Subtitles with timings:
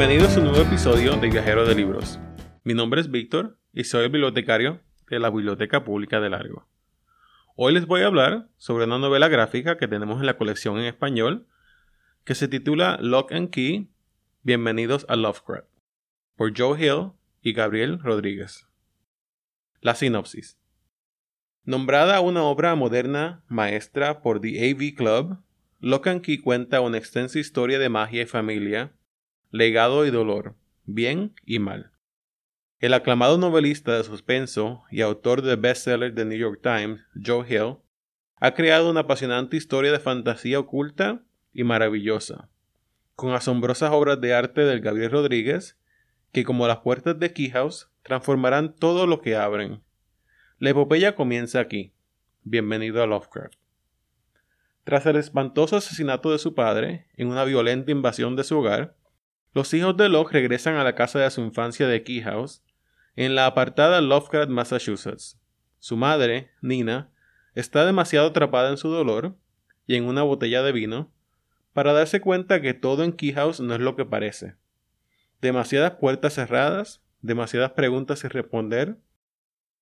[0.00, 2.18] Bienvenidos a un nuevo episodio de Viajero de Libros.
[2.64, 4.80] Mi nombre es Víctor y soy el bibliotecario
[5.10, 6.66] de la Biblioteca Pública de Largo.
[7.54, 10.86] Hoy les voy a hablar sobre una novela gráfica que tenemos en la colección en
[10.86, 11.46] español
[12.24, 13.90] que se titula Lock and Key
[14.42, 15.68] Bienvenidos a Lovecraft
[16.34, 17.12] por Joe Hill
[17.42, 18.66] y Gabriel Rodríguez.
[19.82, 20.58] La sinopsis.
[21.64, 25.42] Nombrada una obra moderna maestra por The AV Club,
[25.78, 28.94] Lock and Key cuenta una extensa historia de magia y familia,
[29.50, 30.54] legado y dolor,
[30.84, 31.90] bien y mal.
[32.78, 37.78] El aclamado novelista de suspenso y autor de bestseller de New York Times, Joe Hill,
[38.36, 41.22] ha creado una apasionante historia de fantasía oculta
[41.52, 42.48] y maravillosa,
[43.16, 45.76] con asombrosas obras de arte del Gabriel Rodríguez,
[46.32, 49.82] que como las puertas de Key House transformarán todo lo que abren.
[50.58, 51.92] La epopeya comienza aquí.
[52.44, 53.54] Bienvenido a Lovecraft.
[54.84, 58.96] Tras el espantoso asesinato de su padre, en una violenta invasión de su hogar,
[59.52, 62.62] los hijos de Locke regresan a la casa de su infancia de Key House,
[63.16, 65.38] en la apartada Lovecraft, Massachusetts.
[65.78, 67.10] Su madre, Nina,
[67.54, 69.36] está demasiado atrapada en su dolor
[69.86, 71.12] y en una botella de vino
[71.72, 74.54] para darse cuenta que todo en Key House no es lo que parece.
[75.40, 78.98] Demasiadas puertas cerradas, demasiadas preguntas sin responder.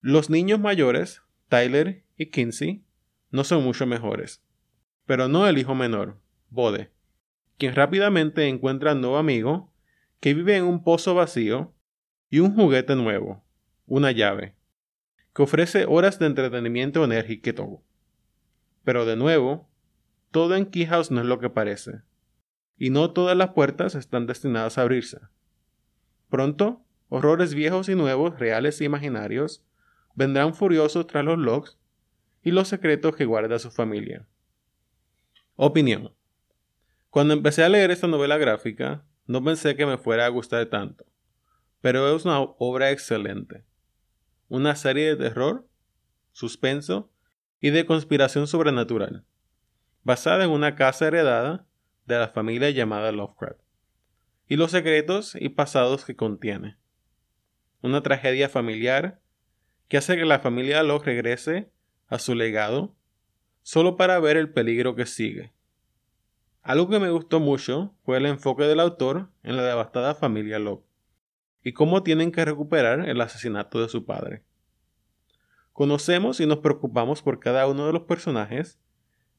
[0.00, 2.84] Los niños mayores, Tyler y Kinsey,
[3.30, 4.42] no son mucho mejores.
[5.06, 6.18] Pero no el hijo menor,
[6.50, 6.90] Bode,
[7.58, 9.72] quien rápidamente encuentra un nuevo amigo
[10.20, 11.74] que vive en un pozo vacío
[12.30, 13.44] y un juguete nuevo,
[13.86, 14.54] una llave,
[15.34, 17.84] que ofrece horas de entretenimiento enérgico.
[18.84, 19.68] Pero de nuevo,
[20.30, 22.02] todo en Key House no es lo que parece,
[22.76, 25.18] y no todas las puertas están destinadas a abrirse.
[26.28, 29.64] Pronto, horrores viejos y nuevos, reales e imaginarios,
[30.14, 31.78] vendrán furiosos tras los logs
[32.42, 34.28] y los secretos que guarda su familia.
[35.56, 36.17] Opinión.
[37.10, 41.08] Cuando empecé a leer esta novela gráfica, no pensé que me fuera a gustar tanto
[41.80, 43.64] pero es una obra excelente.
[44.48, 45.68] Una serie de terror,
[46.32, 47.12] suspenso
[47.60, 49.24] y de conspiración sobrenatural,
[50.02, 51.66] basada en una casa heredada
[52.06, 53.60] de la familia llamada Lovecraft,
[54.46, 56.78] y los secretos y pasados que contiene.
[57.82, 59.20] Una tragedia familiar
[59.88, 61.70] que hace que la familia Locke regrese
[62.08, 62.96] a su legado
[63.62, 65.52] solo para ver el peligro que sigue.
[66.68, 70.84] Algo que me gustó mucho fue el enfoque del autor en la devastada familia Locke
[71.64, 74.42] y cómo tienen que recuperar el asesinato de su padre.
[75.72, 78.78] Conocemos y nos preocupamos por cada uno de los personajes,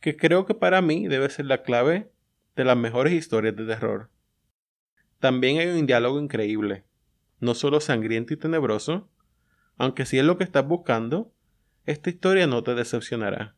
[0.00, 2.10] que creo que para mí debe ser la clave
[2.56, 4.08] de las mejores historias de terror.
[5.18, 6.84] También hay un diálogo increíble,
[7.38, 9.10] no solo sangriento y tenebroso,
[9.76, 11.34] aunque si es lo que estás buscando,
[11.84, 13.56] esta historia no te decepcionará.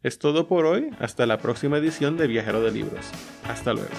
[0.00, 3.10] Es todo por hoy, hasta la próxima edición de Viajero de Libros.
[3.48, 3.90] Hasta luego.